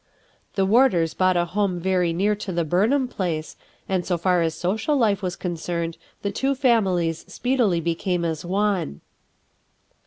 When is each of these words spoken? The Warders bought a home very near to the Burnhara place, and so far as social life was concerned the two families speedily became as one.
The 0.55 0.65
Warders 0.65 1.13
bought 1.13 1.37
a 1.37 1.45
home 1.45 1.79
very 1.79 2.11
near 2.11 2.35
to 2.35 2.51
the 2.51 2.65
Burnhara 2.65 3.07
place, 3.07 3.55
and 3.87 4.03
so 4.03 4.17
far 4.17 4.41
as 4.41 4.55
social 4.55 4.97
life 4.97 5.21
was 5.21 5.35
concerned 5.35 5.99
the 6.23 6.31
two 6.31 6.55
families 6.55 7.23
speedily 7.31 7.79
became 7.81 8.25
as 8.25 8.43
one. 8.43 9.01